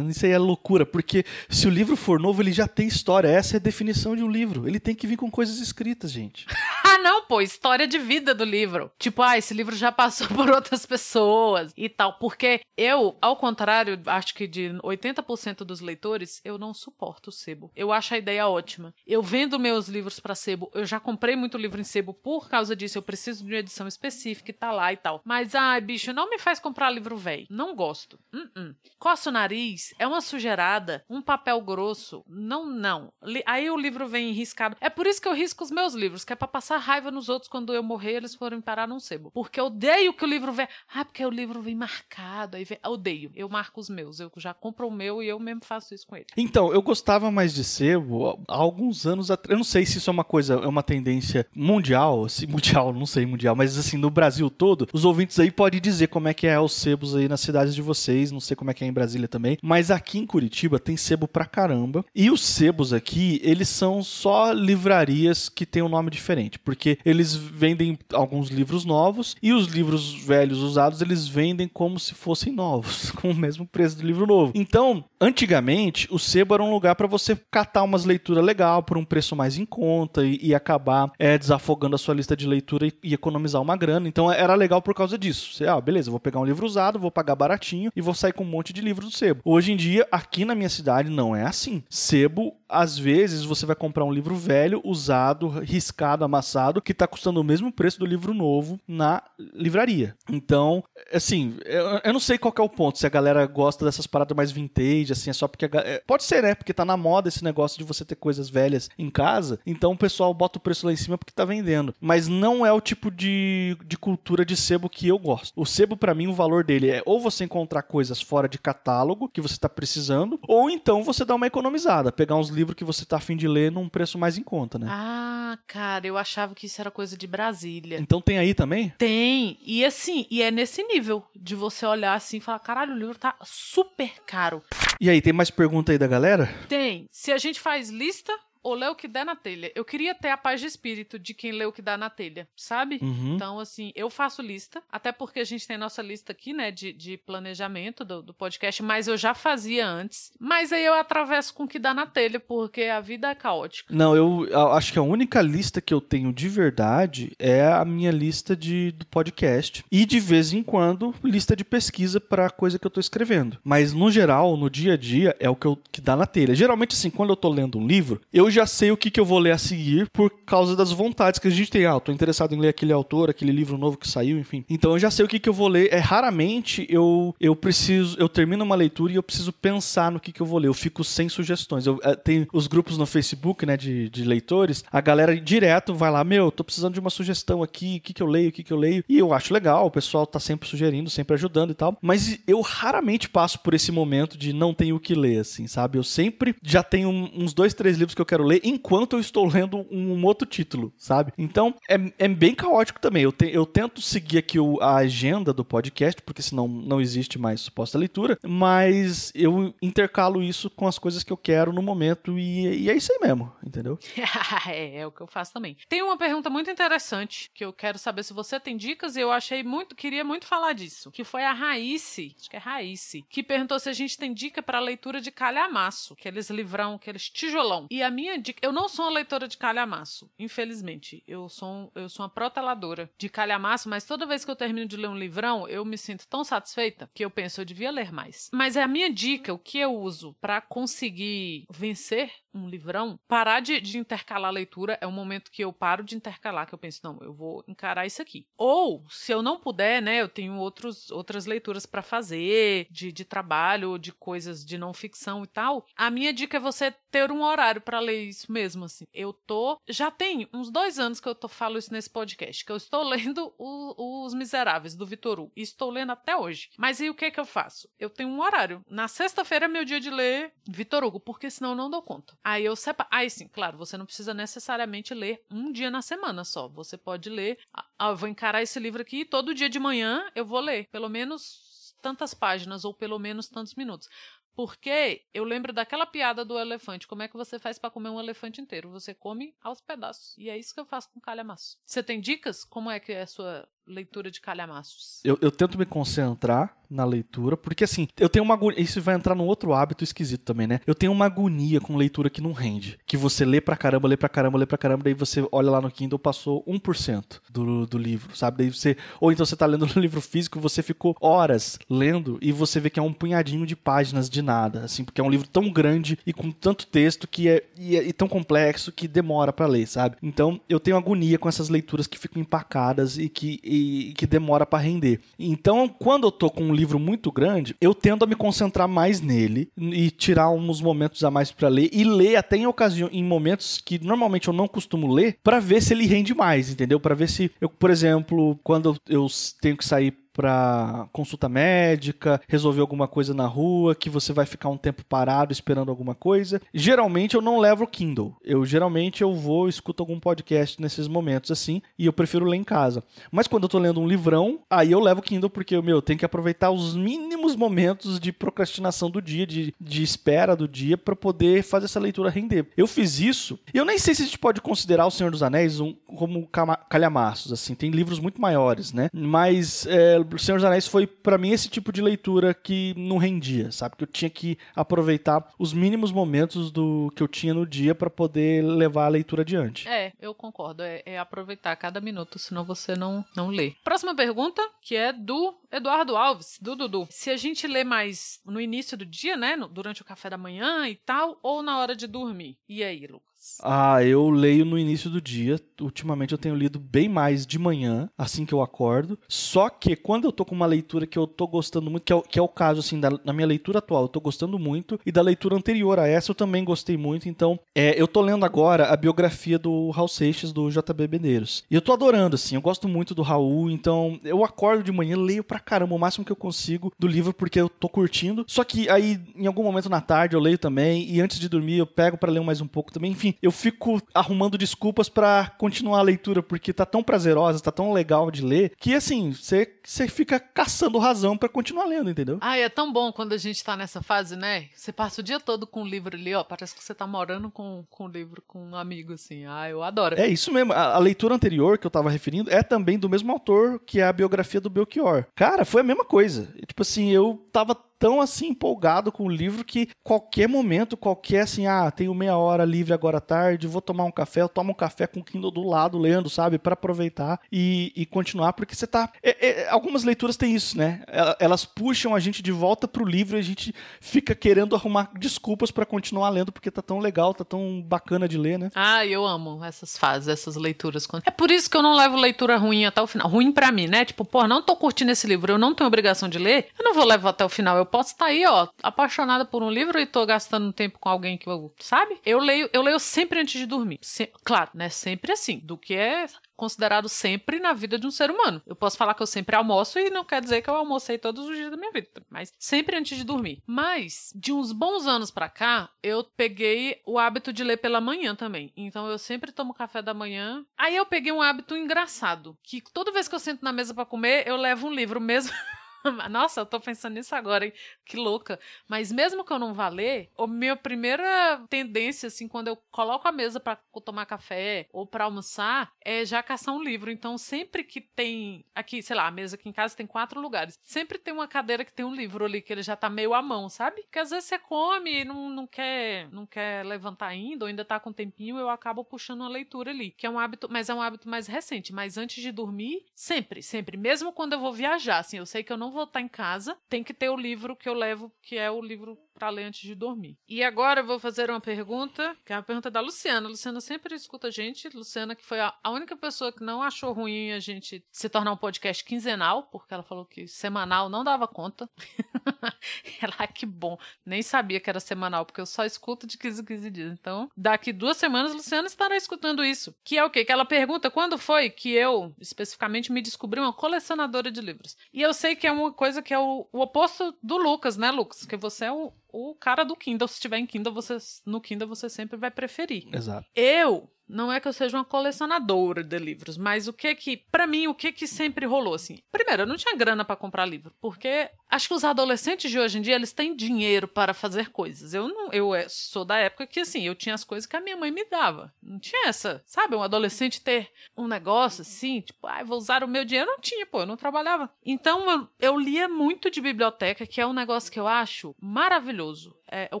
[0.08, 3.28] Isso aí é loucura, porque se o livro for novo, ele já tem história.
[3.28, 4.68] Essa é a definição de um livro.
[4.68, 6.46] Ele tem que vir com coisas escritas, gente.
[6.84, 8.90] ah, não, pô, história de vida do livro.
[8.98, 12.14] Tipo, ah, esse livro já passou por outras pessoas e tal.
[12.18, 17.70] Porque eu, ao contrário, acho que de 80% dos leitores, eu não suporto o sebo.
[17.76, 18.94] Eu acho a ideia ótima.
[19.06, 22.74] Eu vendo meus livros para sebo, eu já comprei muito livro em sebo por causa
[22.74, 22.98] disso.
[22.98, 25.20] Eu preciso de uma edição específica e tá lá e tal.
[25.24, 28.18] Mas, ai, bicho, não me faz comprar livro velho não gosto.
[28.32, 28.74] Uh -uh.
[28.98, 32.24] Coça o nariz, é uma sujeirada, um papel grosso.
[32.28, 33.12] Não, não.
[33.46, 34.76] Aí o livro vem riscado.
[34.80, 37.28] É por isso que eu risco os meus livros, que é pra passar raiva nos
[37.28, 39.30] outros quando eu morrer, eles forem parar num sebo.
[39.32, 40.68] Porque eu odeio que o livro vem.
[40.94, 42.56] Ah, porque o livro vem marcado.
[42.56, 42.78] Aí vem...
[42.84, 43.30] Eu odeio.
[43.34, 44.20] Eu marco os meus.
[44.20, 46.26] Eu já compro o meu e eu mesmo faço isso com ele.
[46.36, 49.50] Então, eu gostava mais de sebo há alguns anos atrás.
[49.50, 53.06] Eu não sei se isso é uma coisa, é uma tendência mundial, assim, mundial, não
[53.06, 56.46] sei mundial, mas assim, no Brasil todo, os ouvintes aí podem dizer como é que
[56.46, 58.92] é os sebos aí nas cidades de vocês, não sei como é que é em
[58.92, 62.04] Brasília também, mas aqui em Curitiba tem sebo pra caramba.
[62.14, 67.34] E os sebos aqui, eles são só livrarias que têm um nome diferente, porque eles
[67.34, 73.12] vendem alguns livros novos e os livros velhos usados eles vendem como se fossem novos,
[73.16, 74.52] com o mesmo preço do livro novo.
[74.54, 79.04] Então, antigamente, o sebo era um lugar para você catar umas leituras legal por um
[79.06, 82.92] preço mais em conta e, e acabar é, desafogando a sua lista de leitura e,
[83.02, 84.06] e, economizar uma grana.
[84.06, 85.54] Então, era legal por causa disso.
[85.54, 88.44] Você, ah, beleza, vou pegar um livro usado, vou pagar baratinho e vou sair com
[88.44, 89.40] um monte de livros do sebo.
[89.42, 91.84] Hoje em dia, aqui na minha cidade, não é assim.
[91.88, 97.40] Sebo, às vezes, você vai comprar um livro velho, usado, riscado, amassado, que está custando
[97.40, 100.16] o mesmo preço do livro novo na livraria.
[100.30, 104.06] Então, assim, eu, eu não sei qual é o ponto, se a galera gosta dessas
[104.06, 105.66] paradas mais vintage, assim, é só porque.
[105.66, 106.54] A, é, pode ser, né?
[106.54, 109.98] Porque tá na moda esse negócio de você ter coisas velhas em casa, então o
[109.98, 111.94] pessoal bota o preço lá em cima porque tá vendendo.
[112.00, 115.52] Mas não é o tipo de, de cultura de sebo que eu gosto.
[115.60, 119.28] O sebo, para mim, o valor dele é ou você encontrar coisas fora de catálogo
[119.28, 123.04] que você tá precisando, ou então você dá uma economizada, pegar uns livros que você
[123.04, 124.86] tá afim de ler num preço mais em conta, né?
[124.88, 127.98] Ah, cara, eu achava que isso era coisa de Brasília.
[127.98, 128.90] Então tem aí também?
[128.98, 129.58] Tem.
[129.64, 133.18] E assim, e é nesse nível de você olhar assim e falar: caralho, o livro
[133.18, 134.62] tá super caro.
[135.00, 136.46] E aí, tem mais pergunta aí da galera?
[136.68, 137.06] Tem.
[137.10, 139.72] Se a gente faz lista, ou lê o que der na telha.
[139.74, 142.48] Eu queria ter a paz de espírito de quem lê o que dá na telha,
[142.56, 142.98] sabe?
[143.02, 143.34] Uhum.
[143.34, 146.92] Então, assim, eu faço lista, até porque a gente tem nossa lista aqui, né, de,
[146.92, 150.32] de planejamento do, do podcast, mas eu já fazia antes.
[150.38, 153.94] Mas aí eu atravesso com o que dá na telha, porque a vida é caótica.
[153.94, 157.84] Não, eu, eu acho que a única lista que eu tenho de verdade é a
[157.84, 159.84] minha lista de, do podcast.
[159.90, 163.58] E de vez em quando, lista de pesquisa para coisa que eu tô escrevendo.
[163.64, 166.54] Mas no geral, no dia a dia, é o que, eu, que dá na telha.
[166.54, 169.24] Geralmente, assim, quando eu tô lendo um livro, eu já sei o que, que eu
[169.24, 171.86] vou ler a seguir por causa das vontades que a gente tem.
[171.86, 174.64] Ah, eu tô interessado em ler aquele autor, aquele livro novo que saiu, enfim.
[174.68, 175.88] Então eu já sei o que, que eu vou ler.
[175.92, 180.32] É raramente eu, eu preciso, eu termino uma leitura e eu preciso pensar no que,
[180.32, 180.68] que eu vou ler.
[180.68, 181.86] Eu fico sem sugestões.
[181.86, 184.84] Eu é, tenho os grupos no Facebook, né, de, de leitores.
[184.90, 188.22] A galera direto vai lá, meu, tô precisando de uma sugestão aqui, o que, que
[188.22, 189.04] eu leio, o que, que eu leio.
[189.08, 191.96] E eu acho legal, o pessoal tá sempre sugerindo, sempre ajudando e tal.
[192.00, 195.98] Mas eu raramente passo por esse momento de não tenho o que ler, assim, sabe?
[195.98, 199.46] Eu sempre já tenho uns dois, três livros que eu quero ler enquanto eu estou
[199.46, 201.32] lendo um, outro título, sabe?
[201.36, 203.22] Então é, é bem caótico também.
[203.22, 207.38] Eu, te, eu tento seguir aqui o, a agenda do podcast, porque senão não existe
[207.38, 212.38] mais suposta leitura, mas eu intercalo isso com as coisas que eu quero no momento
[212.38, 213.98] e, e é isso aí mesmo, entendeu?
[214.68, 215.76] é, é o que eu faço também.
[215.88, 219.32] Tem uma pergunta muito interessante que eu quero saber se você tem dicas e eu
[219.32, 223.42] achei muito, queria muito falar disso, que foi a Raísse, acho que é Raísse, que
[223.42, 227.86] perguntou se a gente tem dica para leitura de calhamaço, aqueles livrão, aqueles tijolão.
[227.90, 231.22] E a minha dica, eu não sou uma leitora de calhamaço, infelizmente.
[231.26, 234.96] Eu sou, eu sou uma proteladora de calhamaço, mas toda vez que eu termino de
[234.96, 238.48] ler um livrão, eu me sinto tão satisfeita que eu penso, eu devia ler mais.
[238.52, 243.60] Mas é a minha dica, o que eu uso para conseguir vencer um livrão, parar
[243.60, 246.78] de, de, intercalar a leitura é um momento que eu paro de intercalar, que eu
[246.78, 248.46] penso, não, eu vou encarar isso aqui.
[248.56, 253.24] Ou, se eu não puder, né, eu tenho outros, outras leituras para fazer, de, de
[253.24, 255.86] trabalho, de coisas de não ficção e tal.
[255.96, 259.04] A minha dica é você ter um horário para ler isso mesmo, assim.
[259.12, 262.72] Eu tô, já tem uns dois anos que eu tô, falo isso nesse podcast, que
[262.72, 266.70] eu estou lendo o, Os Miseráveis, do Vitor Hugo, e estou lendo até hoje.
[266.78, 267.88] Mas e o que que eu faço?
[267.98, 268.82] Eu tenho um horário.
[268.88, 272.36] Na sexta-feira é meu dia de ler Vitor Hugo, porque senão eu não dou conta.
[272.44, 273.08] Aí eu separo.
[273.12, 276.68] Aí sim, claro, você não precisa necessariamente ler um dia na semana só.
[276.68, 277.58] Você pode ler.
[277.72, 280.88] Ah, eu vou encarar esse livro aqui todo dia de manhã eu vou ler.
[280.90, 284.08] Pelo menos tantas páginas ou pelo menos tantos minutos.
[284.54, 287.06] Porque eu lembro daquela piada do elefante.
[287.06, 288.90] Como é que você faz para comer um elefante inteiro?
[288.90, 290.36] Você come aos pedaços.
[290.36, 291.78] E é isso que eu faço com calhamaço.
[291.86, 292.64] Você tem dicas?
[292.64, 295.20] Como é que é a sua leitura de calhamaços?
[295.24, 299.14] Eu, eu tento me concentrar na leitura, porque assim, eu tenho uma agonia, isso vai
[299.14, 300.80] entrar num outro hábito esquisito também, né?
[300.86, 304.16] Eu tenho uma agonia com leitura que não rende, que você lê pra caramba, lê
[304.16, 307.96] pra caramba, lê pra caramba, daí você olha lá no Kindle, passou 1% do, do
[307.96, 308.58] livro, sabe?
[308.58, 312.52] Daí você, ou então você tá lendo no livro físico, você ficou horas lendo e
[312.52, 315.48] você vê que é um punhadinho de páginas de nada, assim, porque é um livro
[315.48, 319.52] tão grande e com tanto texto que é e, é, e tão complexo que demora
[319.52, 320.16] para ler, sabe?
[320.22, 324.66] Então, eu tenho agonia com essas leituras que ficam empacadas e que e que demora
[324.66, 325.20] para render.
[325.38, 329.20] Então, quando eu tô com um livro muito grande, eu tendo a me concentrar mais
[329.20, 333.24] nele e tirar uns momentos a mais para ler e ler até em ocasião em
[333.24, 337.00] momentos que normalmente eu não costumo ler para ver se ele rende mais, entendeu?
[337.00, 339.26] Para ver se eu, por exemplo, quando eu
[339.60, 344.68] tenho que sair para consulta médica, resolver alguma coisa na rua, que você vai ficar
[344.68, 346.60] um tempo parado esperando alguma coisa.
[346.72, 348.36] Geralmente eu não levo o Kindle.
[348.44, 352.64] Eu geralmente eu vou escuto algum podcast nesses momentos assim, e eu prefiro ler em
[352.64, 353.02] casa.
[353.30, 356.02] Mas quando eu tô lendo um livrão, aí eu levo o Kindle porque meu, eu
[356.02, 360.96] tenho que aproveitar os mínimos momentos de procrastinação do dia, de, de espera do dia
[360.96, 362.66] para poder fazer essa leitura render.
[362.76, 363.58] Eu fiz isso.
[363.72, 366.48] E eu nem sei se a gente pode considerar O Senhor dos Anéis um, como
[366.88, 369.08] calhamaços assim, tem livros muito maiores, né?
[369.12, 373.18] Mas é, o Senhor dos Anéis foi para mim esse tipo de leitura que não
[373.18, 373.96] rendia, sabe?
[373.96, 378.10] Que eu tinha que aproveitar os mínimos momentos do que eu tinha no dia para
[378.10, 379.88] poder levar a leitura adiante.
[379.88, 380.82] É, eu concordo.
[380.82, 383.74] É, é, aproveitar cada minuto, senão você não, não lê.
[383.84, 387.06] Próxima pergunta, que é do Eduardo Alves, do Dudu.
[387.10, 389.56] Se a gente lê mais no início do dia, né?
[389.70, 392.58] Durante o café da manhã e tal, ou na hora de dormir?
[392.68, 393.31] E aí, Lucas?
[393.62, 395.60] Ah, eu leio no início do dia.
[395.80, 399.18] Ultimamente eu tenho lido bem mais de manhã, assim que eu acordo.
[399.28, 402.16] Só que quando eu tô com uma leitura que eu tô gostando muito, que é
[402.16, 404.98] o, que é o caso, assim, da, na minha leitura atual, eu tô gostando muito.
[405.04, 407.28] E da leitura anterior a essa eu também gostei muito.
[407.28, 411.64] Então, é, eu tô lendo agora a biografia do Raul Seixas, do JB Beneiros.
[411.70, 413.70] E eu tô adorando, assim, eu gosto muito do Raul.
[413.70, 417.32] Então, eu acordo de manhã, leio pra caramba o máximo que eu consigo do livro,
[417.32, 418.44] porque eu tô curtindo.
[418.46, 421.08] Só que aí, em algum momento na tarde, eu leio também.
[421.10, 423.10] E antes de dormir, eu pego para ler mais um pouco também.
[423.10, 427.92] Enfim, eu fico arrumando desculpas para continuar a leitura, porque tá tão prazerosa, tá tão
[427.92, 429.66] legal de ler, que assim, você
[430.08, 432.38] fica caçando razão para continuar lendo, entendeu?
[432.40, 434.66] Ah, é tão bom quando a gente tá nessa fase, né?
[434.74, 437.50] Você passa o dia todo com o livro ali, ó, parece que você tá morando
[437.50, 439.44] com, com o livro com um amigo, assim.
[439.46, 440.18] Ah, eu adoro.
[440.18, 440.72] É isso mesmo.
[440.72, 444.04] A, a leitura anterior que eu tava referindo é também do mesmo autor, que é
[444.04, 445.26] a biografia do Belchior.
[445.34, 446.52] Cara, foi a mesma coisa.
[446.66, 451.68] Tipo assim, eu tava tão assim empolgado com o livro que qualquer momento, qualquer assim,
[451.68, 454.74] ah, tenho meia hora livre agora à tarde, vou tomar um café, eu tomo um
[454.74, 458.88] café com o Kindle do lado lendo, sabe, para aproveitar e, e, continuar, porque você
[458.88, 459.08] tá.
[459.22, 461.04] É, é, algumas leituras têm isso, né?
[461.38, 465.70] Elas puxam a gente de volta pro livro e a gente fica querendo arrumar desculpas
[465.70, 468.70] para continuar lendo porque tá tão legal, tá tão bacana de ler, né?
[468.74, 471.06] Ah, eu amo essas fases, essas leituras.
[471.24, 473.28] É por isso que eu não levo leitura ruim até o final.
[473.28, 474.04] Ruim para mim, né?
[474.04, 476.94] Tipo, pô, não tô curtindo esse livro, eu não tenho obrigação de ler, eu não
[476.94, 477.76] vou levar até o final.
[477.76, 481.10] Eu posso estar tá aí, ó, apaixonada por um livro e tô gastando tempo com
[481.10, 482.18] alguém que eu, sabe?
[482.24, 483.98] Eu leio, eu leio sempre antes de dormir.
[484.00, 484.88] Se, claro, né?
[484.88, 486.26] Sempre assim, do que é
[486.56, 488.62] considerado sempre na vida de um ser humano.
[488.64, 491.48] Eu posso falar que eu sempre almoço e não quer dizer que eu almocei todos
[491.48, 493.60] os dias da minha vida, mas sempre antes de dormir.
[493.66, 498.34] Mas de uns bons anos para cá, eu peguei o hábito de ler pela manhã
[498.34, 498.72] também.
[498.76, 500.64] Então eu sempre tomo café da manhã.
[500.78, 504.06] Aí eu peguei um hábito engraçado, que toda vez que eu sento na mesa para
[504.06, 505.52] comer, eu levo um livro mesmo
[506.30, 507.72] Nossa, eu tô pensando nisso agora, hein?
[508.04, 508.58] Que louca.
[508.88, 513.26] Mas mesmo que eu não vá ler, a minha primeira tendência, assim, quando eu coloco
[513.26, 517.10] a mesa para tomar café ou para almoçar, é já caçar um livro.
[517.10, 518.64] Então, sempre que tem.
[518.74, 520.78] Aqui, sei lá, a mesa aqui em casa tem quatro lugares.
[520.82, 523.42] Sempre tem uma cadeira que tem um livro ali, que ele já tá meio à
[523.42, 524.02] mão, sabe?
[524.02, 527.84] Porque às vezes você come e não, não, quer, não quer levantar ainda, ou ainda
[527.84, 530.10] tá com tempinho, eu acabo puxando uma leitura ali.
[530.10, 531.92] Que é um hábito, mas é um hábito mais recente.
[531.92, 533.96] Mas antes de dormir, sempre, sempre.
[533.96, 536.76] Mesmo quando eu vou viajar, assim, eu sei que eu não vou estar em casa,
[536.88, 539.80] tem que ter o livro que eu levo, que é o livro para ler antes
[539.80, 540.36] de dormir.
[540.48, 543.48] E agora eu vou fazer uma pergunta, que é a pergunta da Luciana.
[543.48, 544.88] A Luciana sempre escuta a gente.
[544.94, 548.56] Luciana, que foi a, única pessoa que não achou ruim a gente se tornar um
[548.56, 551.88] podcast quinzenal, porque ela falou que semanal não dava conta.
[553.20, 553.98] ela, ah, que bom.
[554.24, 557.12] Nem sabia que era semanal, porque eu só escuto de 15 em 15 dias.
[557.12, 559.94] Então, daqui duas semanas, Luciana estará escutando isso.
[560.04, 560.44] Que é o quê?
[560.44, 564.96] Que ela pergunta quando foi que eu, especificamente, me descobri uma colecionadora de livros.
[565.12, 568.10] E eu sei que é uma coisa que é o, o oposto do Lucas, né,
[568.10, 568.44] Lucas?
[568.44, 570.28] Que você é o, o cara do Kindle.
[570.28, 571.16] Se tiver em Kindle, você,
[571.46, 573.08] no Kindle você sempre vai preferir.
[573.12, 573.48] Exato.
[573.54, 577.66] Eu não é que eu seja uma colecionadora de livros, mas o que que, para
[577.66, 579.18] mim, o que que sempre rolou assim?
[579.30, 582.98] Primeiro, eu não tinha grana para comprar livro, porque acho que os adolescentes de hoje
[582.98, 585.12] em dia eles têm dinheiro para fazer coisas.
[585.14, 587.80] Eu não, eu é, sou da época que assim, eu tinha as coisas que a
[587.80, 588.72] minha mãe me dava.
[588.82, 593.08] Não tinha essa, sabe, um adolescente ter um negócio assim, tipo, ah, vou usar o
[593.08, 594.70] meu dinheiro, não tinha, pô, eu não trabalhava.
[594.84, 599.54] Então eu, eu lia muito de biblioteca, que é um negócio que eu acho maravilhoso
[599.72, 600.00] é, o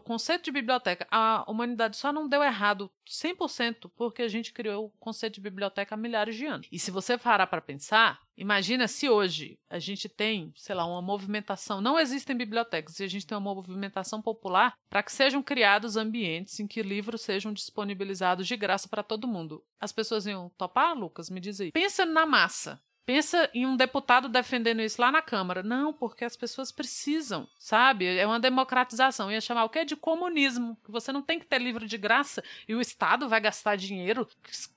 [0.00, 4.90] conceito de biblioteca, a humanidade só não deu errado 100% porque a gente criou o
[5.00, 6.68] conceito de biblioteca há milhares de anos.
[6.70, 11.00] E se você parar para pensar, imagina se hoje a gente tem, sei lá, uma
[11.00, 15.96] movimentação, não existem bibliotecas, e a gente tem uma movimentação popular para que sejam criados
[15.96, 19.64] ambientes em que livros sejam disponibilizados de graça para todo mundo.
[19.80, 21.30] As pessoas iam topar, Lucas?
[21.30, 21.72] Me diz aí.
[21.72, 22.78] Pensa na massa.
[23.12, 25.62] Pensa em um deputado defendendo isso lá na Câmara.
[25.62, 28.06] Não, porque as pessoas precisam, sabe?
[28.06, 29.30] É uma democratização.
[29.30, 29.84] Ia chamar o quê?
[29.84, 30.78] De comunismo.
[30.88, 34.26] Você não tem que ter livro de graça e o Estado vai gastar dinheiro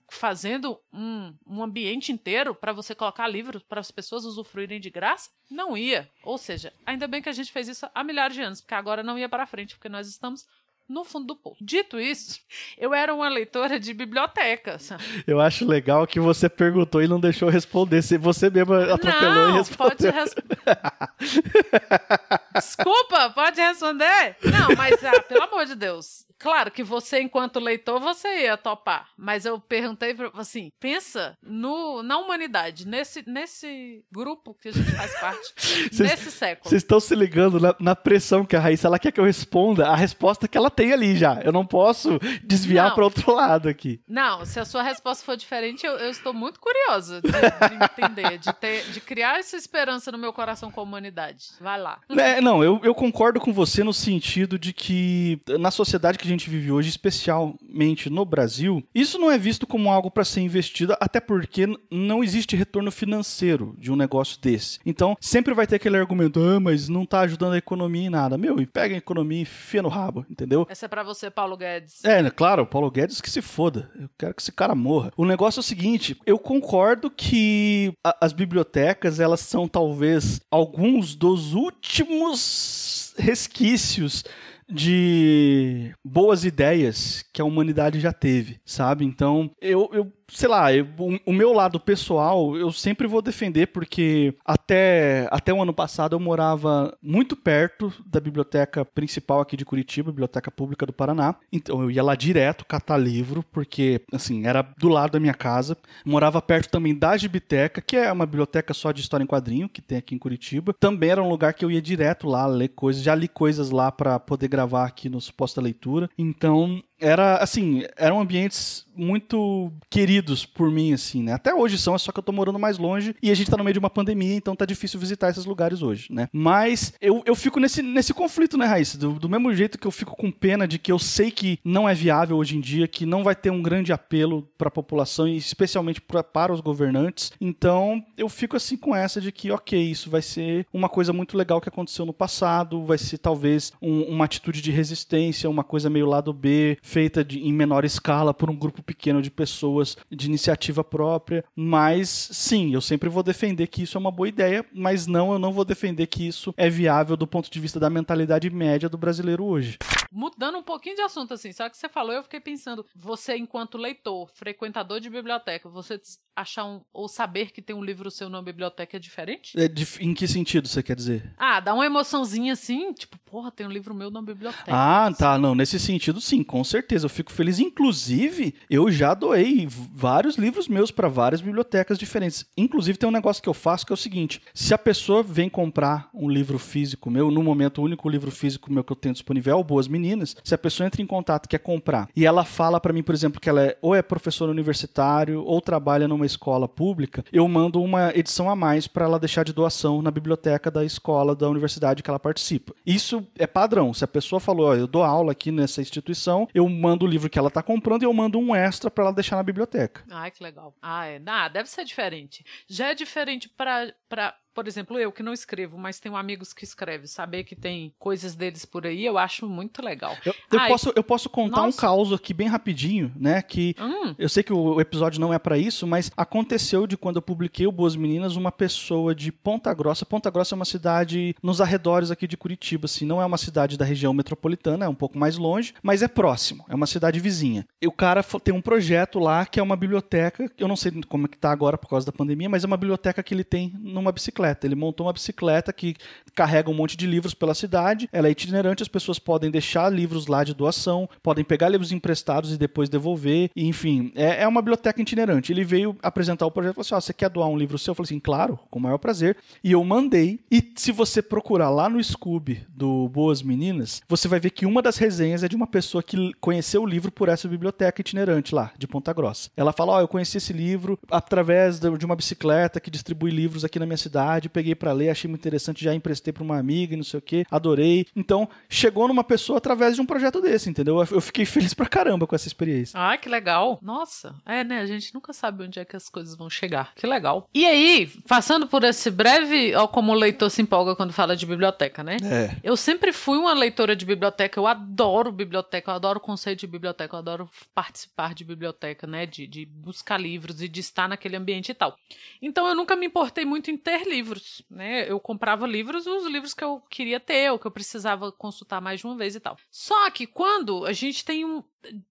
[0.10, 5.30] fazendo um, um ambiente inteiro para você colocar livros para as pessoas usufruírem de graça?
[5.50, 6.12] Não ia.
[6.22, 9.02] Ou seja, ainda bem que a gente fez isso há milhares de anos, porque agora
[9.02, 10.46] não ia para frente, porque nós estamos
[10.88, 11.58] no fundo do poço.
[11.62, 12.40] Dito isso,
[12.78, 14.78] eu era uma leitora de biblioteca.
[15.26, 18.02] Eu acho legal que você perguntou e não deixou responder.
[18.02, 19.96] Se você mesmo atropelou não, e respondeu.
[19.96, 20.36] Pode res...
[22.54, 24.38] Desculpa, pode responder?
[24.44, 26.26] Não, mas ah, pelo amor de Deus.
[26.38, 29.10] Claro que você, enquanto leitor, você ia topar.
[29.18, 35.20] Mas eu perguntei assim: pensa no, na humanidade, nesse, nesse grupo que a gente faz
[35.20, 36.70] parte, cês, nesse século.
[36.70, 39.88] Vocês estão se ligando na, na, pressão que a Raíssa ela quer que eu responda
[39.88, 41.40] a resposta que ela tem ali já.
[41.42, 44.02] Eu não posso desviar para outro lado aqui.
[44.08, 48.38] Não, se a sua resposta for diferente, eu, eu estou muito curiosa de, de entender,
[48.38, 51.52] de, ter, de criar essa esperança no meu coração com a humanidade.
[51.60, 52.00] Vai lá.
[52.10, 56.30] É, não, eu, eu concordo com você no sentido de que na sociedade que a
[56.30, 60.96] gente vive hoje, especialmente no Brasil, isso não é visto como algo para ser investido,
[61.00, 64.80] até porque não existe retorno financeiro de um negócio desse.
[64.86, 68.38] Então, sempre vai ter aquele argumento, ah, mas não tá ajudando a economia em nada.
[68.38, 70.66] Meu, e pega a economia e fia no rabo, entendeu?
[70.70, 72.04] Essa é para você, Paulo Guedes.
[72.04, 73.90] É, né, claro, Paulo Guedes que se foda.
[74.00, 75.12] Eu quero que esse cara morra.
[75.18, 81.16] O negócio é o seguinte, eu concordo que a, as bibliotecas, elas são talvez alguns
[81.16, 84.24] dos últimos resquícios
[84.70, 89.06] de boas ideias que a humanidade já teve, sabe?
[89.06, 93.68] Então, eu, eu sei lá, eu, o, o, meu lado pessoal eu sempre vou defender
[93.68, 99.66] porque até, até o ano passado eu morava muito perto da biblioteca principal aqui de
[99.66, 101.36] Curitiba, Biblioteca Pública do Paraná.
[101.52, 105.78] Então eu ia lá direto catar livro porque assim, era do lado da minha casa.
[106.06, 109.82] Morava perto também da Gibiteca, que é uma biblioteca só de história em quadrinho que
[109.82, 110.74] tem aqui em Curitiba.
[110.80, 113.92] Também era um lugar que eu ia direto lá ler coisas, já li coisas lá
[113.92, 116.10] para poder gravar aqui no suposta leitura.
[116.18, 121.34] Então, era assim, eram ambientes muito queridos por mim, assim, né?
[121.34, 123.58] Até hoje são, é só que eu tô morando mais longe e a gente tá
[123.58, 126.28] no meio de uma pandemia, então tá difícil visitar esses lugares hoje, né?
[126.32, 128.98] Mas eu, eu fico nesse, nesse conflito, né, Raíssa?
[128.98, 131.88] Do, do mesmo jeito que eu fico com pena de que eu sei que não
[131.88, 135.28] é viável hoje em dia, que não vai ter um grande apelo para a população
[135.28, 137.32] e especialmente pra, para os governantes.
[137.40, 141.38] Então eu fico assim com essa de que, ok, isso vai ser uma coisa muito
[141.38, 145.90] legal que aconteceu no passado, vai ser talvez um, uma atitude de resistência, uma coisa
[145.90, 150.28] meio lado B, feita de, em menor escala por um grupo pequeno de pessoas de
[150.28, 151.44] iniciativa própria.
[151.54, 155.38] Mas sim, eu sempre vou defender que isso é uma boa ideia, mas não, eu
[155.38, 158.98] não vou defender que isso é viável do ponto de vista da mentalidade média do
[158.98, 159.78] brasileiro hoje.
[160.10, 163.78] Mudando um pouquinho de assunto, assim, só que você falou, eu fiquei pensando, você, enquanto
[163.78, 166.00] leitor, frequentador de biblioteca, você
[166.34, 169.60] achar um, ou saber que tem um livro seu na biblioteca é diferente?
[169.60, 169.66] É,
[170.00, 171.34] em que sentido você quer dizer?
[171.38, 174.64] Ah, dá uma emoçãozinha assim, tipo, porra, tem um livro meu na biblioteca.
[174.66, 177.60] Ah, tá, não, nesse sentido sim, com certeza, eu fico feliz.
[177.60, 182.46] Inclusive, eu já doei vários livros meus para várias bibliotecas diferentes.
[182.56, 185.50] Inclusive, tem um negócio que eu faço que é o seguinte: se a pessoa vem
[185.50, 189.12] comprar um livro físico meu, no momento, o único livro físico meu que eu tenho
[189.12, 192.46] disponível é o Boas Meninas, se a pessoa entra em contato quer comprar e ela
[192.46, 196.26] fala para mim, por exemplo, que ela é ou é professor universitário ou trabalha numa
[196.26, 200.72] escola pública, eu mando uma edição a mais para ela deixar de doação na biblioteca
[200.72, 202.74] da escola da universidade que ela participa.
[202.86, 203.94] Isso é padrão.
[203.94, 207.40] Se a pessoa falou, eu dou aula aqui nessa instituição, eu mando o livro que
[207.40, 210.04] ela está comprando e eu mando um extra para ela deixar na biblioteca.
[210.12, 210.76] Ai, que legal.
[210.82, 211.22] Ah, é.
[211.26, 212.44] Ah, deve ser diferente.
[212.68, 217.06] Já é diferente para por exemplo, eu que não escrevo, mas tenho amigos que escrevem,
[217.08, 220.16] saber que tem coisas deles por aí, eu acho muito legal.
[220.26, 221.78] Eu, eu posso, eu posso contar nossa.
[221.78, 223.42] um caos aqui bem rapidinho, né?
[223.42, 224.16] Que hum.
[224.18, 227.68] eu sei que o episódio não é para isso, mas aconteceu de quando eu publiquei
[227.68, 230.06] o Boas Meninas, uma pessoa de Ponta Grossa.
[230.06, 233.78] Ponta Grossa é uma cidade nos arredores aqui de Curitiba, assim, não é uma cidade
[233.78, 237.68] da região metropolitana, é um pouco mais longe, mas é próximo, é uma cidade vizinha.
[237.82, 241.26] E o cara tem um projeto lá que é uma biblioteca, eu não sei como
[241.26, 243.74] é que tá agora por causa da pandemia, mas é uma biblioteca que ele tem
[243.78, 244.68] numa bicicleta bicicleta.
[244.68, 245.96] Ele montou uma bicicleta que
[246.34, 248.10] carrega um monte de livros pela cidade.
[248.12, 252.52] Ela é itinerante, as pessoas podem deixar livros lá de doação, podem pegar livros emprestados
[252.52, 253.50] e depois devolver.
[253.56, 255.52] E, enfim, é, é, uma biblioteca itinerante.
[255.52, 257.92] Ele veio apresentar o projeto e falou assim: oh, você quer doar um livro seu?
[257.92, 259.38] Eu falei assim, claro, com o maior prazer.
[259.64, 260.40] E eu mandei.
[260.52, 264.82] E se você procurar lá no Scooby do Boas Meninas, você vai ver que uma
[264.82, 268.72] das resenhas é de uma pessoa que conheceu o livro por essa biblioteca itinerante lá,
[268.78, 269.50] de Ponta Grossa.
[269.56, 273.64] Ela fala: Ó, oh, eu conheci esse livro através de uma bicicleta que distribui livros
[273.64, 276.58] aqui na minha cidade curiosidade, peguei para ler, achei muito interessante, já emprestei para uma
[276.58, 278.06] amiga e não sei o que, adorei.
[278.16, 281.00] Então, chegou numa pessoa através de um projeto desse, entendeu?
[281.12, 283.00] Eu fiquei feliz pra caramba com essa experiência.
[283.00, 283.80] Ah, que legal.
[283.82, 284.80] Nossa, é, né?
[284.80, 286.94] A gente nunca sabe onde é que as coisas vão chegar.
[286.96, 287.50] Que legal.
[287.54, 291.46] E aí, passando por esse breve, ó, como o leitor se empolga quando fala de
[291.46, 292.18] biblioteca, né?
[292.24, 292.56] É.
[292.64, 296.68] Eu sempre fui uma leitora de biblioteca, eu adoro biblioteca, eu adoro o conceito de
[296.68, 299.26] biblioteca, eu adoro participar de biblioteca, né?
[299.26, 301.98] De, de buscar livros e de estar naquele ambiente e tal.
[302.42, 304.25] Então eu nunca me importei muito em ter livros,
[304.70, 305.10] né?
[305.10, 309.00] Eu comprava livros, os livros que eu queria ter, ou que eu precisava consultar mais
[309.00, 309.58] de uma vez e tal.
[309.70, 311.64] Só que quando a gente tem um.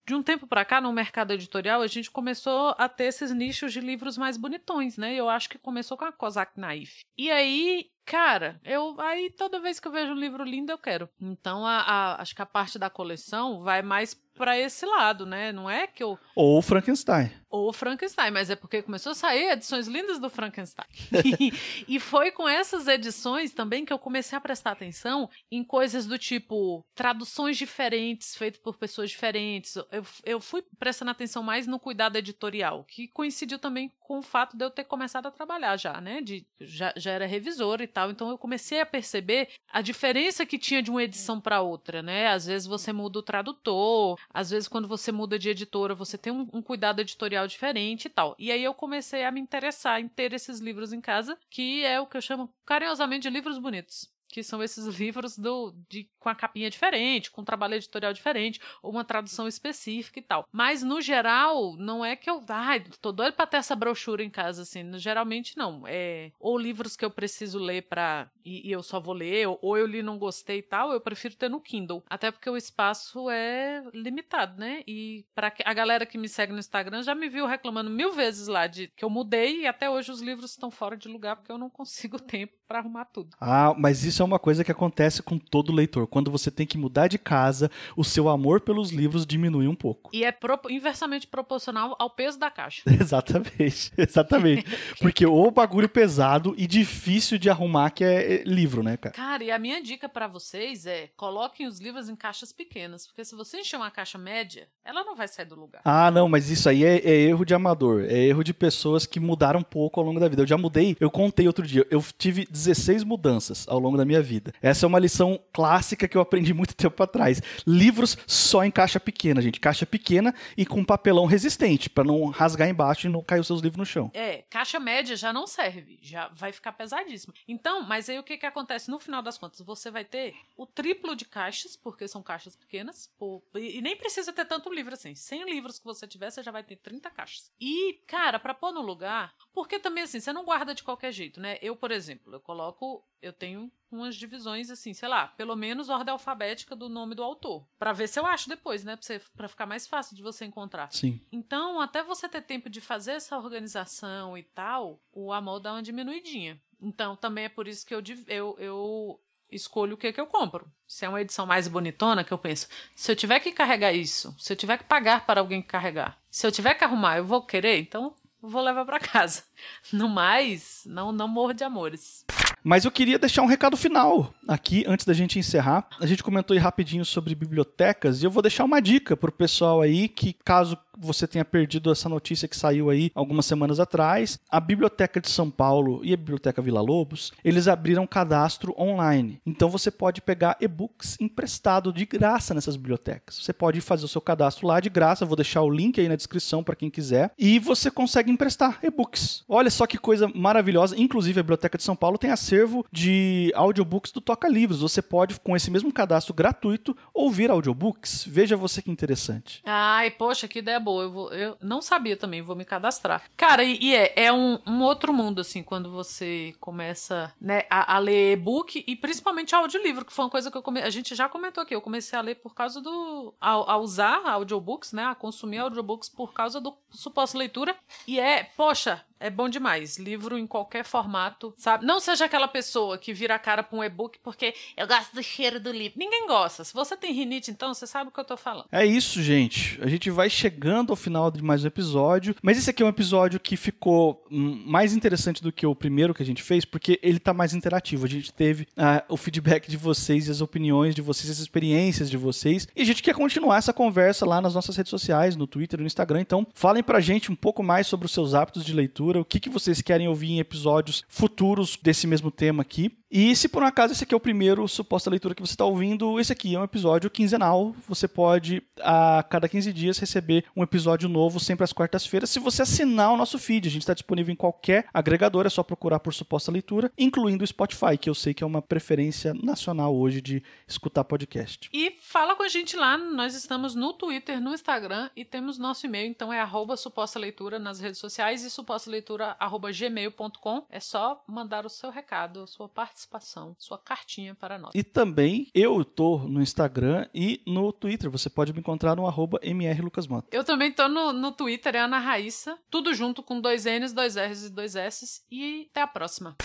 [0.07, 3.73] De um tempo para cá, no mercado editorial, a gente começou a ter esses nichos
[3.73, 5.17] de livros mais bonitões, né?
[5.17, 7.01] Eu acho que começou com a Kozak Naif.
[7.19, 11.09] E aí Cara, eu aí toda vez que eu vejo um livro lindo eu quero.
[11.21, 15.53] Então a, a, acho que a parte da coleção vai mais para esse lado, né?
[15.53, 17.31] Não é que eu ou Frankenstein.
[17.57, 20.89] Ou Frankenstein, mas é porque começou a sair edições lindas do Frankenstein.
[21.87, 26.19] e, foi com essas edições também que eu comecei a prestar atenção em coisas do
[26.19, 29.77] tipo traduções diferentes, feitas por pessoas diferentes.
[29.77, 34.57] Eu, eu fui prestando atenção mais no cuidado editorial, que coincidiu também com o fato
[34.57, 36.21] de eu ter começado a trabalhar já, né?
[36.21, 38.11] De, já, já era revisora e tal.
[38.11, 42.27] Então eu comecei a perceber a diferença que tinha de uma edição para outra, né?
[42.27, 46.33] Às vezes você muda o tradutor, às vezes quando você muda de editora, você tem
[46.33, 48.35] um, um cuidado editorial diferente e tal.
[48.39, 52.01] E aí eu comecei a me interessar em ter esses livros em casa, que é
[52.01, 56.29] o que eu chamo carinhosamente de livros bonitos que são esses livros do, de, com
[56.29, 60.45] a capinha diferente, com um trabalho editorial diferente, ou uma tradução específica e tal.
[60.51, 62.43] Mas, no geral, não é que eu.
[62.49, 64.99] Ai, tô doido pra ter essa brochura em casa, assim.
[64.99, 65.85] Geralmente, não.
[65.87, 68.29] É, ou livros que eu preciso ler pra.
[68.45, 71.01] E, e eu só vou ler, ou, ou eu li não gostei e tal, eu
[71.01, 72.03] prefiro ter no Kindle.
[72.11, 74.83] Até porque o espaço é limitado, né?
[74.85, 78.49] E para a galera que me segue no Instagram já me viu reclamando mil vezes
[78.49, 81.53] lá de que eu mudei e até hoje os livros estão fora de lugar porque
[81.53, 83.37] eu não consigo tempo para arrumar tudo.
[83.41, 86.07] Ah, mas isso é uma coisa que acontece com todo leitor.
[86.07, 90.11] Quando você tem que mudar de casa, o seu amor pelos livros diminui um pouco.
[90.13, 92.83] E é pro, inversamente proporcional ao peso da caixa.
[92.89, 94.65] exatamente, exatamente.
[95.01, 99.15] Porque o bagulho pesado e difícil de arrumar que é livro, né, cara?
[99.15, 103.25] Cara, e a minha dica para vocês é coloquem os livros em caixas pequenas, porque
[103.25, 105.83] se você encher uma caixa média, ela não vai sair do lugar.
[105.85, 109.21] Ah, não, mas isso aí é, é erro de amador, é erro de pessoas que
[109.21, 110.43] mudaram um pouco ao longo da vida.
[110.43, 114.23] Eu já mudei, eu contei outro dia, eu tive 16 mudanças ao longo da minha
[114.23, 114.53] vida.
[114.63, 117.43] Essa é uma lição clássica que eu aprendi muito tempo atrás.
[117.67, 119.59] Livros só em caixa pequena, gente.
[119.59, 123.61] Caixa pequena e com papelão resistente, para não rasgar embaixo e não cair os seus
[123.61, 124.11] livros no chão.
[124.15, 127.35] É, caixa média já não serve, já vai ficar pesadíssimo.
[127.49, 129.61] Então, mas aí o que, que acontece no final das contas?
[129.61, 133.11] Você vai ter o triplo de caixas, porque são caixas pequenas,
[133.55, 135.15] e nem precisa ter tanto livro assim.
[135.15, 137.51] 100 livros que você tiver, você já vai ter 30 caixas.
[137.61, 141.41] E, cara, para pôr no lugar, porque também assim, você não guarda de qualquer jeito,
[141.41, 141.59] né?
[141.61, 146.77] Eu, por exemplo, coloco, eu tenho umas divisões assim, sei lá, pelo menos ordem alfabética
[146.77, 148.99] do nome do autor, para ver se eu acho depois, né,
[149.37, 150.93] para ficar mais fácil de você encontrar.
[150.93, 151.21] Sim.
[151.33, 155.83] Então, até você ter tempo de fazer essa organização e tal, o amor dá uma
[155.83, 156.61] diminuidinha.
[156.81, 160.71] Então, também é por isso que eu, eu, eu escolho o que, que eu compro.
[160.87, 164.35] Se é uma edição mais bonitona, que eu penso, se eu tiver que carregar isso,
[164.39, 167.43] se eu tiver que pagar para alguém carregar, se eu tiver que arrumar, eu vou
[167.43, 168.15] querer, então
[168.49, 169.43] vou levar para casa.
[169.93, 172.25] No mais, não, não morro de amores.
[172.63, 175.87] Mas eu queria deixar um recado final aqui, antes da gente encerrar.
[176.01, 179.81] A gente comentou aí rapidinho sobre bibliotecas e eu vou deixar uma dica pro pessoal
[179.81, 184.61] aí que, caso você tenha perdido essa notícia que saiu aí algumas semanas atrás, a
[184.61, 189.41] Biblioteca de São Paulo e a Biblioteca Vila Lobos, eles abriram cadastro online.
[189.47, 193.37] Então você pode pegar e-books emprestado de graça nessas bibliotecas.
[193.43, 196.17] Você pode fazer o seu cadastro lá de graça, vou deixar o link aí na
[196.17, 199.45] descrição para quem quiser, e você consegue emprestar e-books.
[199.49, 204.13] Olha só que coisa maravilhosa, inclusive a Biblioteca de São Paulo tem acervo de audiobooks
[204.13, 204.81] do Toca Livros.
[204.81, 208.25] Você pode com esse mesmo cadastro gratuito ouvir audiobooks.
[208.27, 209.61] Veja você que interessante.
[209.65, 210.94] Ai, poxa, que ideia boa.
[211.03, 213.23] Eu, vou, eu não sabia também, vou me cadastrar.
[213.37, 217.97] Cara, e, e é, é um, um, outro mundo, assim, quando você começa né, a,
[217.97, 220.83] a ler e-book e principalmente audiolivro, que foi uma coisa que eu come...
[220.83, 221.75] a gente já comentou aqui.
[221.75, 223.35] Eu comecei a ler por causa do.
[223.41, 225.05] a, a usar audiobooks, né?
[225.05, 227.77] A consumir audiobooks por causa do suposto leitura.
[228.07, 229.99] E é, poxa, é bom demais.
[229.99, 231.87] Livro em qualquer formato, sabe?
[231.87, 235.23] Não seja aquela pessoa que vira a cara pra um e-book porque eu gosto do
[235.23, 235.99] cheiro do livro.
[235.99, 236.65] Ninguém gosta.
[236.65, 238.67] Se você tem rinite, então, você sabe o que eu tô falando.
[238.71, 239.79] É isso, gente.
[239.83, 242.35] A gente vai chegando ao final de mais um episódio.
[242.43, 246.23] Mas esse aqui é um episódio que ficou mais interessante do que o primeiro que
[246.23, 248.05] a gente fez, porque ele tá mais interativo.
[248.05, 252.17] A gente teve uh, o feedback de vocês as opiniões de vocês, as experiências de
[252.17, 252.69] vocês.
[252.75, 255.87] E a gente quer continuar essa conversa lá nas nossas redes sociais, no Twitter no
[255.87, 256.21] Instagram.
[256.21, 259.25] Então, falem pra gente um pouco mais sobre os seus hábitos de leitura Leitura, o
[259.25, 262.91] que, que vocês querem ouvir em episódios futuros desse mesmo tema aqui.
[263.17, 265.65] E se por um acaso esse aqui é o primeiro suposta leitura que você está
[265.65, 267.73] ouvindo, esse aqui é um episódio quinzenal.
[267.87, 272.29] Você pode, a cada 15 dias, receber um episódio novo sempre às quartas-feiras.
[272.31, 275.63] Se você assinar o nosso feed, a gente está disponível em qualquer agregador, é só
[275.63, 279.95] procurar por suposta leitura, incluindo o Spotify, que eu sei que é uma preferência nacional
[279.95, 281.71] hoje de escutar podcast.
[281.73, 285.87] E fala com a gente lá, nós estamos no Twitter, no Instagram e temos nosso
[285.87, 289.37] e-mail, então é arroba suposta leitura nas redes sociais e suposta leitura
[289.73, 290.67] gmail.com.
[290.69, 294.73] É só mandar o seu recado, a sua participação participação, sua cartinha para nós.
[294.75, 298.11] E também eu tô no Instagram e no Twitter.
[298.11, 300.29] Você pode me encontrar no arroba mrlucasmota.
[300.33, 302.59] Eu também tô no, no Twitter, é Ana Raíssa.
[302.71, 305.25] Tudo junto com dois N's, dois R's e dois S's.
[305.31, 306.37] E até a próxima.